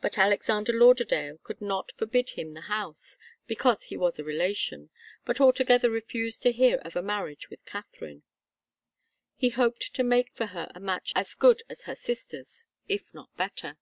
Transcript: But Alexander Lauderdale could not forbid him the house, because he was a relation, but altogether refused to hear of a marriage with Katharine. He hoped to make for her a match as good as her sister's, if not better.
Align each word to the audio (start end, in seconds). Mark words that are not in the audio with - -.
But 0.00 0.18
Alexander 0.18 0.72
Lauderdale 0.72 1.38
could 1.38 1.60
not 1.60 1.90
forbid 1.96 2.30
him 2.30 2.54
the 2.54 2.60
house, 2.70 3.18
because 3.48 3.82
he 3.82 3.96
was 3.96 4.16
a 4.16 4.22
relation, 4.22 4.90
but 5.24 5.40
altogether 5.40 5.90
refused 5.90 6.44
to 6.44 6.52
hear 6.52 6.76
of 6.84 6.94
a 6.94 7.02
marriage 7.02 7.50
with 7.50 7.66
Katharine. 7.66 8.22
He 9.34 9.48
hoped 9.48 9.92
to 9.94 10.04
make 10.04 10.32
for 10.32 10.46
her 10.54 10.70
a 10.76 10.78
match 10.78 11.10
as 11.16 11.34
good 11.34 11.60
as 11.68 11.82
her 11.90 11.96
sister's, 11.96 12.66
if 12.88 13.12
not 13.12 13.36
better. 13.36 13.78